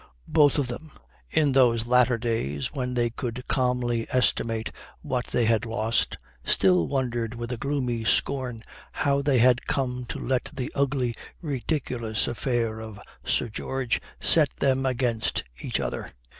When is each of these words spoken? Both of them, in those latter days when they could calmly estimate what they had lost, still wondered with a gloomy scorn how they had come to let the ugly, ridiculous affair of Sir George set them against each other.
Both 0.27 0.57
of 0.57 0.65
them, 0.67 0.93
in 1.29 1.51
those 1.51 1.85
latter 1.85 2.17
days 2.17 2.73
when 2.73 2.95
they 2.95 3.11
could 3.11 3.47
calmly 3.47 4.07
estimate 4.09 4.71
what 5.03 5.27
they 5.27 5.45
had 5.45 5.63
lost, 5.63 6.17
still 6.43 6.87
wondered 6.87 7.35
with 7.35 7.51
a 7.51 7.57
gloomy 7.57 8.03
scorn 8.05 8.63
how 8.91 9.21
they 9.21 9.37
had 9.37 9.67
come 9.67 10.05
to 10.05 10.17
let 10.17 10.45
the 10.53 10.71
ugly, 10.73 11.15
ridiculous 11.39 12.27
affair 12.27 12.79
of 12.81 12.99
Sir 13.23 13.47
George 13.47 14.01
set 14.19 14.49
them 14.55 14.87
against 14.87 15.43
each 15.59 15.79
other. 15.79 16.11